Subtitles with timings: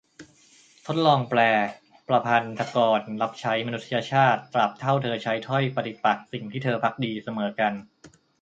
[0.85, 1.39] ทดลองแปล
[2.07, 7.73] :"ประพันธกรรับใช้มนุษยชาติ ตราบเท่าเธอใช้ถ้อยปฏิปักษ์สิ่งที่เธอภักดี เสมอกัน"